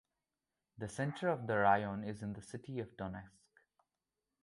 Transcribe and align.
The 0.79 0.89
center 0.89 1.29
of 1.29 1.45
the 1.45 1.53
raion 1.59 2.03
is 2.03 2.23
in 2.23 2.33
the 2.33 2.41
city 2.41 2.79
of 2.79 2.97
Donetsk. 2.97 3.29